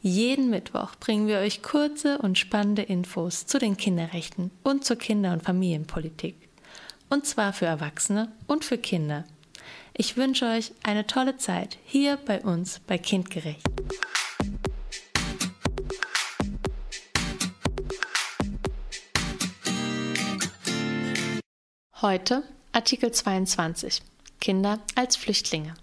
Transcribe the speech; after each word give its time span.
Jeden 0.00 0.48
Mittwoch 0.48 0.94
bringen 1.00 1.26
wir 1.26 1.38
euch 1.38 1.60
kurze 1.60 2.18
und 2.18 2.38
spannende 2.38 2.82
Infos 2.82 3.46
zu 3.46 3.58
den 3.58 3.76
Kinderrechten 3.76 4.52
und 4.62 4.84
zur 4.84 4.94
Kinder- 4.96 5.32
und 5.32 5.42
Familienpolitik. 5.42 6.36
Und 7.10 7.26
zwar 7.26 7.52
für 7.52 7.66
Erwachsene 7.66 8.30
und 8.46 8.64
für 8.64 8.78
Kinder. 8.78 9.24
Ich 9.94 10.16
wünsche 10.16 10.44
euch 10.46 10.72
eine 10.84 11.08
tolle 11.08 11.36
Zeit 11.36 11.78
hier 11.84 12.16
bei 12.16 12.40
uns 12.40 12.78
bei 12.78 12.96
Kindgerecht. 12.96 13.66
Heute 22.00 22.44
Artikel 22.70 23.10
22 23.10 24.02
Kinder 24.40 24.78
als 24.94 25.16
Flüchtlinge. 25.16 25.74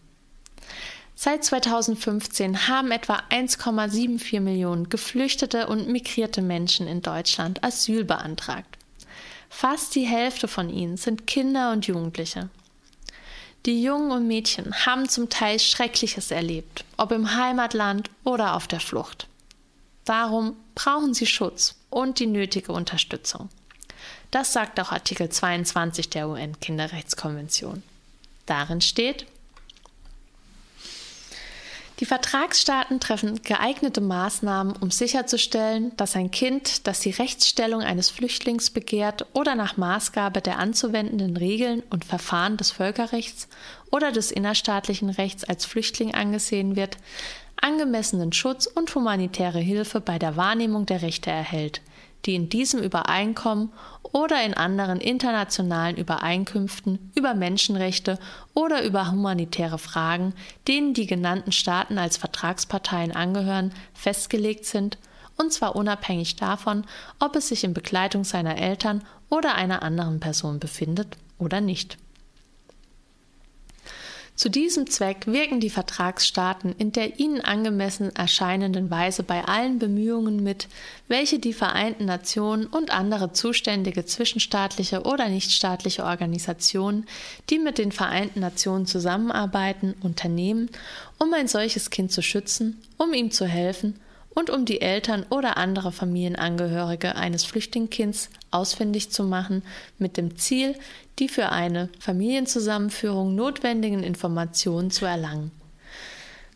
Seit 1.16 1.46
2015 1.46 2.68
haben 2.68 2.92
etwa 2.92 3.24
1,74 3.30 4.42
Millionen 4.42 4.90
geflüchtete 4.90 5.68
und 5.68 5.88
migrierte 5.88 6.42
Menschen 6.42 6.88
in 6.88 7.02
Deutschland 7.02 7.64
Asyl 7.64 8.04
beantragt. 8.04 8.78
Fast 9.50 9.96
die 9.96 10.06
Hälfte 10.06 10.50
von 10.50 10.70
ihnen 10.70 10.98
sind 10.98 11.26
Kinder 11.26 11.72
und 11.72 11.88
Jugendliche. 11.88 12.50
Die 13.66 13.82
Jungen 13.82 14.12
und 14.12 14.28
Mädchen 14.28 14.86
haben 14.86 15.08
zum 15.08 15.30
Teil 15.30 15.60
Schreckliches 15.60 16.30
erlebt, 16.30 16.84
ob 16.98 17.12
im 17.12 17.36
Heimatland 17.36 18.12
oder 18.26 18.54
auf 18.56 18.68
der 18.68 18.82
Flucht. 18.82 19.28
Darum 20.04 20.56
brauchen 20.76 21.14
sie 21.14 21.26
Schutz 21.26 21.76
und 21.90 22.20
die 22.20 22.28
nötige 22.28 22.74
Unterstützung. 22.74 23.50
Das 24.30 24.54
sagt 24.54 24.80
auch 24.80 24.92
Artikel 24.92 25.30
22 25.30 26.10
der 26.10 26.28
UN-Kinderrechtskonvention. 26.28 27.82
Darin 28.46 28.82
steht, 28.82 29.26
die 32.00 32.06
Vertragsstaaten 32.06 33.00
treffen 33.00 33.42
geeignete 33.42 34.02
Maßnahmen, 34.02 34.76
um 34.76 34.92
sicherzustellen, 34.92 35.96
dass 35.96 36.18
ein 36.18 36.30
Kind, 36.30 36.88
das 36.88 37.00
die 37.00 37.12
Rechtsstellung 37.12 37.82
eines 37.82 38.10
Flüchtlings 38.10 38.70
begehrt 38.70 39.26
oder 39.34 39.56
nach 39.56 39.78
Maßgabe 39.78 40.42
der 40.42 40.60
anzuwendenden 40.60 41.38
Regeln 41.38 41.84
und 41.90 42.04
Verfahren 42.04 42.58
des 42.58 42.72
Völkerrechts 42.72 43.48
oder 43.92 44.12
des 44.12 44.32
innerstaatlichen 44.32 45.10
Rechts 45.10 45.46
als 45.46 45.66
Flüchtling 45.66 46.14
angesehen 46.14 46.76
wird, 46.76 46.98
angemessenen 47.62 48.34
Schutz 48.34 48.68
und 48.68 48.94
humanitäre 48.94 49.60
Hilfe 49.60 50.02
bei 50.02 50.20
der 50.20 50.36
Wahrnehmung 50.36 50.86
der 50.86 51.02
Rechte 51.02 51.32
erhält, 51.32 51.82
die 52.26 52.36
in 52.36 52.50
diesem 52.50 52.82
Übereinkommen 52.82 53.72
oder 54.02 54.44
in 54.44 54.54
anderen 54.54 55.00
internationalen 55.00 55.98
Übereinkünften 55.98 57.12
über 57.16 57.34
Menschenrechte 57.34 58.18
oder 58.54 58.84
über 58.84 59.12
humanitäre 59.12 59.78
Fragen, 59.78 60.34
denen 60.68 60.94
die 60.94 61.06
genannten 61.06 61.52
Staaten 61.52 61.98
als 61.98 62.18
Vertragsparteien 62.18 63.12
angehören, 63.12 63.74
festgelegt 63.94 64.66
sind, 64.66 64.98
und 65.38 65.52
zwar 65.52 65.76
unabhängig 65.76 66.38
davon, 66.38 66.86
ob 67.20 67.36
es 67.36 67.50
sich 67.50 67.64
in 67.64 67.74
Begleitung 67.74 68.24
seiner 68.24 68.58
Eltern 68.58 69.04
oder 69.30 69.56
einer 69.56 69.84
anderen 69.84 70.20
Person 70.20 70.60
befindet 70.60 71.18
oder 71.38 71.60
nicht. 71.60 71.98
Zu 74.36 74.50
diesem 74.50 74.90
Zweck 74.90 75.28
wirken 75.28 75.62
die 75.62 75.70
Vertragsstaaten 75.70 76.76
in 76.78 76.92
der 76.92 77.20
ihnen 77.20 77.40
angemessen 77.40 78.14
erscheinenden 78.14 78.92
Weise 78.92 79.24
bei 79.24 79.46
allen 79.46 79.80
Bemühungen 79.80 80.44
mit, 80.44 80.68
welche 81.08 81.40
die 81.40 81.54
Vereinten 81.54 82.04
Nationen 82.04 82.66
und 82.66 82.92
andere 82.92 83.32
zuständige 83.32 84.06
zwischenstaatliche 84.06 85.04
oder 85.04 85.30
nichtstaatliche 85.30 86.04
Organisationen, 86.04 87.06
die 87.50 87.60
mit 87.60 87.78
den 87.78 87.94
Vereinten 87.94 88.42
Nationen 88.42 88.86
zusammenarbeiten, 88.86 89.96
unternehmen, 90.02 90.70
um 91.18 91.34
ein 91.34 91.48
solches 91.48 91.90
Kind 91.90 92.12
zu 92.12 92.22
schützen, 92.22 92.82
um 92.98 93.14
ihm 93.14 93.32
zu 93.32 93.46
helfen 93.46 94.02
und 94.36 94.52
um 94.52 94.66
die 94.66 94.82
Eltern 94.82 95.26
oder 95.30 95.58
andere 95.58 95.92
Familienangehörige 95.92 97.16
eines 97.16 97.46
Flüchtlingkinds 97.46 98.30
ausfindig 98.52 99.10
zu 99.10 99.24
machen, 99.24 99.64
mit 99.98 100.18
dem 100.18 100.38
Ziel, 100.38 100.76
die 101.18 101.30
für 101.30 101.50
eine 101.50 101.90
Familienzusammenführung 102.00 103.34
notwendigen 103.34 104.04
Informationen 104.04 104.92
zu 104.92 105.06
erlangen. 105.06 105.52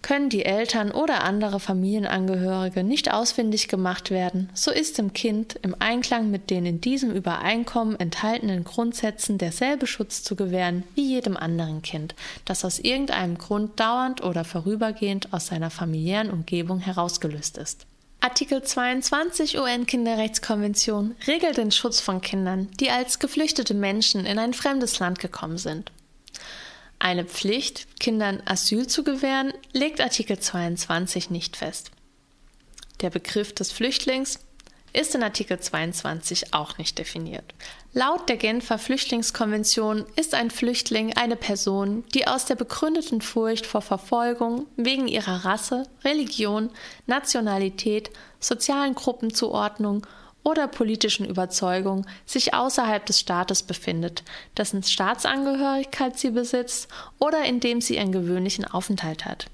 Können 0.02 0.30
die 0.30 0.46
Eltern 0.46 0.92
oder 0.92 1.24
andere 1.24 1.60
Familienangehörige 1.60 2.84
nicht 2.84 3.12
ausfindig 3.14 3.68
gemacht 3.68 4.12
werden, 4.12 4.50
so 4.54 4.72
ist 4.72 4.98
dem 4.98 5.14
Kind 5.14 5.60
im 5.62 5.76
Einklang 5.78 6.32
mit 6.32 6.50
den 6.50 6.66
in 6.66 6.82
diesem 6.82 7.12
Übereinkommen 7.12 8.00
enthaltenen 8.00 8.64
Grundsätzen 8.64 9.38
derselbe 9.38 9.88
Schutz 9.88 10.24
zu 10.24 10.36
gewähren 10.36 10.84
wie 10.96 11.08
jedem 11.08 11.36
anderen 11.36 11.82
Kind, 11.82 12.16
das 12.46 12.64
aus 12.64 12.80
irgendeinem 12.80 13.38
Grund 13.38 13.80
dauernd 13.80 14.24
oder 14.24 14.46
vorübergehend 14.46 15.34
aus 15.34 15.48
seiner 15.48 15.70
familiären 15.70 16.32
Umgebung 16.32 16.80
herausgelöst 16.80 17.58
ist. 17.58 17.86
Artikel 18.22 18.62
22 18.62 19.58
UN-Kinderrechtskonvention 19.60 21.16
regelt 21.26 21.58
den 21.58 21.72
Schutz 21.72 22.02
von 22.02 22.20
Kindern, 22.20 22.68
die 22.80 22.90
als 22.90 23.20
geflüchtete 23.20 23.74
Menschen 23.74 24.26
in 24.26 24.40
ein 24.40 24.54
fremdes 24.54 25.00
Land 25.00 25.20
gekommen 25.20 25.58
sind. 25.58 25.92
Eine 27.00 27.24
Pflicht, 27.24 27.88
Kindern 28.00 28.44
Asyl 28.46 28.88
zu 28.88 29.06
gewähren, 29.06 29.54
legt 29.72 30.02
Artikel 30.02 30.38
22 30.38 31.30
nicht 31.30 31.56
fest. 31.56 31.92
Der 33.00 33.10
Begriff 33.10 33.54
des 33.54 33.72
Flüchtlings 33.72 34.40
ist 34.92 35.16
in 35.16 35.24
Artikel 35.24 35.60
22 35.60 36.54
auch 36.54 36.78
nicht 36.78 36.98
definiert. 36.98 37.54
Laut 37.94 38.28
der 38.28 38.38
Genfer 38.38 38.78
Flüchtlingskonvention 38.78 40.06
ist 40.16 40.34
ein 40.34 40.52
Flüchtling 40.52 41.16
eine 41.16 41.36
Person, 41.36 42.04
die 42.14 42.28
aus 42.28 42.46
der 42.46 42.56
begründeten 42.56 43.22
Furcht 43.22 43.66
vor 43.66 43.82
Verfolgung 43.82 44.68
wegen 44.76 45.08
ihrer 45.08 45.46
Rasse, 45.46 45.84
Religion, 46.04 46.70
Nationalität, 47.08 48.12
sozialen 48.40 48.96
Gruppenzuordnung 48.96 50.06
oder 50.44 50.68
politischen 50.68 51.26
Überzeugung 51.26 52.06
sich 52.26 52.54
außerhalb 52.54 53.06
des 53.06 53.20
Staates 53.20 53.64
befindet, 53.64 54.24
dessen 54.58 54.84
Staatsangehörigkeit 54.84 56.18
sie 56.18 56.32
besitzt 56.32 56.88
oder 57.20 57.44
in 57.46 57.60
dem 57.60 57.82
sie 57.82 57.98
ihren 57.98 58.12
gewöhnlichen 58.12 58.66
Aufenthalt 58.66 59.26
hat. 59.26 59.48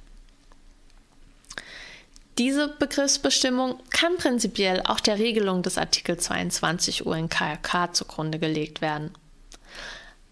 Diese 2.37 2.67
Begriffsbestimmung 2.67 3.79
kann 3.91 4.17
prinzipiell 4.17 4.81
auch 4.85 4.99
der 4.99 5.19
Regelung 5.19 5.63
des 5.63 5.77
Artikel 5.77 6.17
22 6.17 7.05
UNKRK 7.05 7.93
zugrunde 7.93 8.39
gelegt 8.39 8.81
werden. 8.81 9.11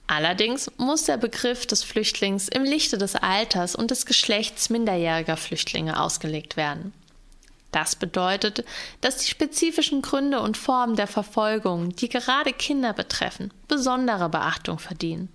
Allerdings 0.05 0.69
muss 0.77 1.03
der 1.05 1.15
Begriff 1.15 1.65
des 1.65 1.81
Flüchtlings 1.81 2.49
im 2.49 2.65
Lichte 2.65 2.97
des 2.97 3.15
Alters 3.15 3.73
und 3.73 3.89
des 3.89 4.05
Geschlechts 4.05 4.69
minderjähriger 4.69 5.37
Flüchtlinge 5.37 5.97
ausgelegt 5.97 6.57
werden. 6.57 6.93
Das 7.73 7.95
bedeutet, 7.95 8.63
dass 9.01 9.17
die 9.17 9.29
spezifischen 9.29 10.03
Gründe 10.03 10.39
und 10.39 10.57
Formen 10.57 10.95
der 10.95 11.07
Verfolgung, 11.07 11.95
die 11.95 12.07
gerade 12.07 12.53
Kinder 12.53 12.93
betreffen, 12.93 13.51
besondere 13.67 14.29
Beachtung 14.29 14.77
verdienen. 14.77 15.27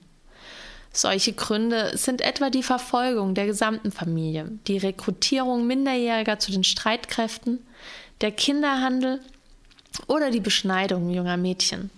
Solche 0.93 1.32
Gründe 1.32 1.99
sind 1.99 2.21
etwa 2.21 2.49
die 2.49 2.62
Verfolgung 2.62 3.34
der 3.34 3.47
gesamten 3.47 3.91
Familie, 3.91 4.53
die 4.69 4.78
Rekrutierung 4.78 5.66
Minderjähriger 5.66 6.38
zu 6.38 6.53
den 6.53 6.62
Streitkräften, 6.62 7.59
der 8.21 8.31
Kinderhandel 8.31 9.20
oder 10.06 10.31
die 10.31 10.40
Beschneidung 10.40 11.11
junger 11.11 11.37
Mädchen. 11.37 11.90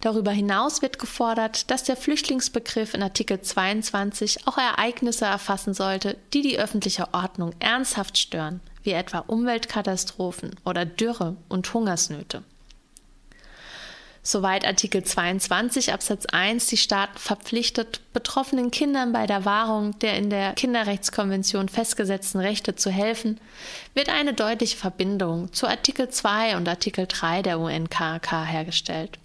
Darüber 0.00 0.32
hinaus 0.32 0.80
wird 0.80 0.98
gefordert, 0.98 1.70
dass 1.70 1.84
der 1.84 1.96
Flüchtlingsbegriff 1.96 2.94
in 2.94 3.02
Artikel 3.02 3.42
22 3.42 4.48
auch 4.48 4.56
Ereignisse 4.56 5.26
erfassen 5.26 5.74
sollte, 5.74 6.16
die 6.32 6.40
die 6.40 6.58
öffentliche 6.58 7.12
Ordnung 7.12 7.52
ernsthaft 7.60 8.16
stören, 8.16 8.60
wie 8.82 8.92
etwa 8.92 9.18
Umweltkatastrophen 9.20 10.56
oder 10.64 10.84
Dürre 10.84 11.36
und 11.48 11.72
Hungersnöte. 11.72 12.42
Soweit 14.24 14.64
Artikel 14.64 15.02
22 15.02 15.92
Absatz 15.92 16.26
1 16.26 16.68
die 16.68 16.76
Staaten 16.76 17.18
verpflichtet, 17.18 18.00
betroffenen 18.12 18.70
Kindern 18.70 19.12
bei 19.12 19.26
der 19.26 19.44
Wahrung 19.44 19.98
der 19.98 20.16
in 20.16 20.30
der 20.30 20.52
Kinderrechtskonvention 20.52 21.68
festgesetzten 21.68 22.40
Rechte 22.40 22.76
zu 22.76 22.90
helfen, 22.90 23.40
wird 23.94 24.08
eine 24.08 24.32
deutliche 24.32 24.76
Verbindung 24.76 25.52
zu 25.52 25.66
Artikel 25.66 26.08
2 26.08 26.56
und 26.56 26.68
Artikel 26.68 27.06
3 27.08 27.42
der 27.42 27.58
UNKK 27.58 28.44
hergestellt. 28.44 29.18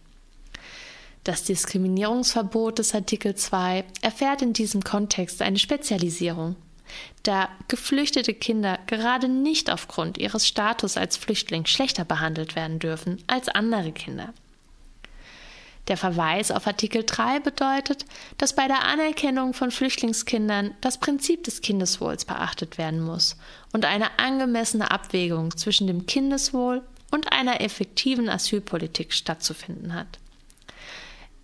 Das 1.23 1.43
Diskriminierungsverbot 1.43 2.79
des 2.79 2.95
Artikel 2.95 3.35
2 3.35 3.83
erfährt 4.01 4.41
in 4.41 4.53
diesem 4.53 4.83
Kontext 4.83 5.43
eine 5.43 5.59
Spezialisierung. 5.59 6.55
Da 7.23 7.49
geflüchtete 7.67 8.33
Kinder 8.33 8.79
gerade 8.87 9.27
nicht 9.27 9.69
aufgrund 9.71 10.17
ihres 10.17 10.47
Status 10.47 10.97
als 10.97 11.17
Flüchtling 11.17 11.65
schlechter 11.65 12.05
behandelt 12.05 12.55
werden 12.55 12.79
dürfen 12.79 13.21
als 13.27 13.49
andere 13.49 13.91
Kinder. 13.91 14.33
Der 15.87 15.97
Verweis 15.97 16.51
auf 16.51 16.67
Artikel 16.67 17.03
3 17.05 17.39
bedeutet, 17.39 18.05
dass 18.37 18.53
bei 18.53 18.67
der 18.67 18.83
Anerkennung 18.83 19.53
von 19.53 19.71
Flüchtlingskindern 19.71 20.75
das 20.81 20.97
Prinzip 20.97 21.45
des 21.45 21.61
Kindeswohls 21.61 22.25
beachtet 22.25 22.77
werden 22.77 23.01
muss 23.01 23.37
und 23.71 23.85
eine 23.85 24.19
angemessene 24.19 24.91
Abwägung 24.91 25.55
zwischen 25.55 25.87
dem 25.87 26.05
Kindeswohl 26.05 26.83
und 27.11 27.31
einer 27.31 27.61
effektiven 27.61 28.27
Asylpolitik 28.27 29.13
stattzufinden 29.13 29.93
hat. 29.93 30.19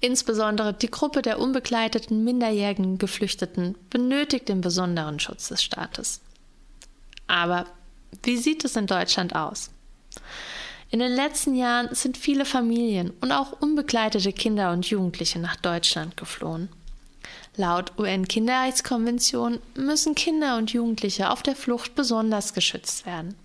Insbesondere 0.04 0.74
die 0.74 0.92
Gruppe 0.92 1.22
der 1.22 1.40
unbegleiteten 1.40 2.26
minderjährigen 2.26 2.98
Geflüchteten 2.98 3.78
benötigt 3.90 4.50
den 4.50 4.60
besonderen 4.60 5.18
Schutz 5.22 5.48
des 5.48 5.64
Staates. 5.64 6.20
Aber 7.28 7.68
wie 8.22 8.36
sieht 8.36 8.66
es 8.66 8.76
in 8.76 8.86
Deutschland 8.86 9.34
aus? 9.34 9.70
In 10.92 11.00
den 11.00 11.14
letzten 11.14 11.56
Jahren 11.56 11.96
sind 11.96 12.18
viele 12.18 12.44
Familien 12.44 13.14
und 13.22 13.32
auch 13.32 13.62
unbegleitete 13.62 14.34
Kinder 14.34 14.74
und 14.74 14.86
Jugendliche 14.88 15.40
nach 15.40 15.56
Deutschland 15.56 16.18
geflohen. 16.18 16.68
Laut 17.56 17.98
UN-Kinderrechtskonvention 17.98 19.62
müssen 19.74 20.16
Kinder 20.16 20.58
und 20.58 20.74
Jugendliche 20.74 21.30
auf 21.30 21.44
der 21.44 21.56
Flucht 21.56 21.96
besonders 21.96 22.54
geschützt 22.54 23.06
werden. 23.06 23.36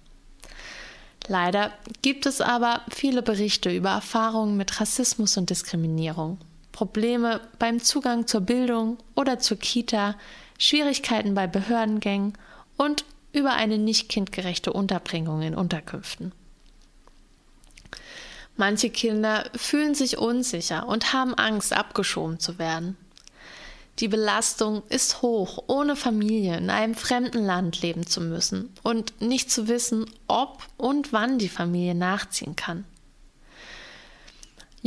Leider 1.28 1.70
gibt 2.02 2.26
es 2.26 2.40
aber 2.40 2.80
viele 2.90 3.22
Berichte 3.22 3.70
über 3.70 3.90
Erfahrungen 3.90 4.56
mit 4.56 4.80
Rassismus 4.80 5.36
und 5.36 5.50
Diskriminierung. 5.50 6.38
Probleme 6.78 7.40
beim 7.58 7.80
Zugang 7.80 8.28
zur 8.28 8.42
Bildung 8.42 8.98
oder 9.16 9.40
zur 9.40 9.56
Kita, 9.56 10.14
Schwierigkeiten 10.60 11.34
bei 11.34 11.48
Behördengängen 11.48 12.34
und 12.76 13.04
über 13.32 13.54
eine 13.54 13.78
nicht 13.78 14.08
kindgerechte 14.08 14.72
Unterbringung 14.72 15.42
in 15.42 15.56
Unterkünften. 15.56 16.30
Manche 18.56 18.90
Kinder 18.90 19.50
fühlen 19.56 19.96
sich 19.96 20.18
unsicher 20.18 20.86
und 20.86 21.12
haben 21.12 21.34
Angst, 21.34 21.72
abgeschoben 21.72 22.38
zu 22.38 22.60
werden. 22.60 22.96
Die 23.98 24.06
Belastung 24.06 24.84
ist 24.88 25.20
hoch, 25.20 25.64
ohne 25.66 25.96
Familie 25.96 26.58
in 26.58 26.70
einem 26.70 26.94
fremden 26.94 27.44
Land 27.44 27.82
leben 27.82 28.06
zu 28.06 28.20
müssen 28.20 28.72
und 28.84 29.20
nicht 29.20 29.50
zu 29.50 29.66
wissen, 29.66 30.08
ob 30.28 30.62
und 30.76 31.12
wann 31.12 31.40
die 31.40 31.48
Familie 31.48 31.96
nachziehen 31.96 32.54
kann. 32.54 32.84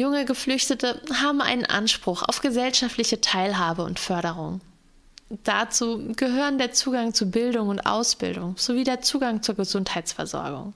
Junge 0.02 0.26
Geflüchtete 0.26 1.00
haben 1.14 1.42
einen 1.42 1.66
Anspruch 1.66 2.24
auf 2.24 2.42
gesellschaftliche 2.42 3.22
Teilhabe 3.22 3.84
und 3.84 4.00
Förderung. 4.00 4.60
Dazu 5.44 6.14
gehören 6.16 6.58
der 6.58 6.72
Zugang 6.72 7.14
zu 7.14 7.30
Bildung 7.30 7.68
und 7.68 7.82
Ausbildung 7.82 8.58
sowie 8.58 8.84
der 8.84 9.02
Zugang 9.02 9.44
zur 9.44 9.54
Gesundheitsversorgung. 9.54 10.74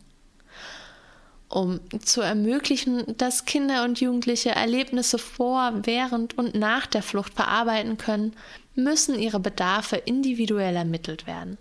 Um 1.49 1.79
zu 2.03 2.21
ermöglichen, 2.21 3.17
dass 3.17 3.45
Kinder 3.45 3.83
und 3.83 3.99
Jugendliche 3.99 4.51
Erlebnisse 4.51 5.17
vor, 5.17 5.73
während 5.81 6.37
und 6.37 6.53
nach 6.53 6.85
der 6.85 7.01
Flucht 7.01 7.33
verarbeiten 7.33 7.97
können, 7.97 8.33
müssen 8.75 9.17
ihre 9.17 9.39
Bedarfe 9.39 9.95
individuell 9.95 10.75
ermittelt 10.75 11.25
werden. 11.25 11.57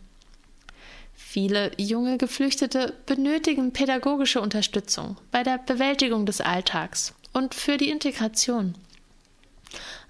Viele 1.14 1.72
junge 1.78 2.18
Geflüchtete 2.18 2.92
benötigen 3.06 3.72
pädagogische 3.72 4.42
Unterstützung 4.42 5.16
bei 5.30 5.42
der 5.42 5.56
Bewältigung 5.56 6.26
des 6.26 6.42
Alltags 6.42 7.14
und 7.34 7.54
für 7.54 7.76
die 7.76 7.90
Integration. 7.90 8.74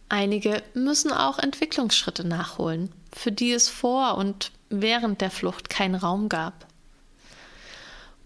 Einige 0.08 0.62
müssen 0.74 1.10
auch 1.10 1.38
Entwicklungsschritte 1.38 2.24
nachholen, 2.24 2.92
für 3.12 3.32
die 3.32 3.52
es 3.52 3.68
vor 3.68 4.16
und 4.16 4.52
während 4.68 5.20
der 5.20 5.30
Flucht 5.30 5.70
keinen 5.70 5.96
Raum 5.96 6.28
gab. 6.28 6.66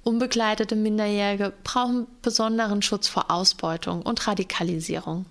Unbegleitete 0.03 0.75
Minderjährige 0.75 1.53
brauchen 1.65 2.07
besonderen 2.23 2.83
Schutz 2.83 3.09
vor 3.09 3.31
Ausbeutung 3.31 4.03
und 4.03 4.27
Radikalisierung. 4.27 5.27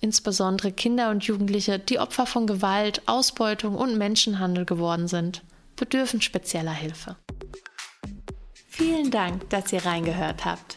Insbesondere 0.00 0.72
Kinder 0.72 1.10
und 1.10 1.24
Jugendliche, 1.24 1.78
die 1.78 1.98
Opfer 1.98 2.24
von 2.24 2.46
Gewalt, 2.46 3.02
Ausbeutung 3.06 3.76
und 3.76 3.98
Menschenhandel 3.98 4.64
geworden 4.64 5.08
sind, 5.08 5.42
bedürfen 5.76 6.22
spezieller 6.22 6.72
Hilfe. 6.72 7.16
Vielen 8.68 9.10
Dank, 9.10 9.50
dass 9.50 9.72
ihr 9.72 9.84
reingehört 9.84 10.46
habt. 10.46 10.76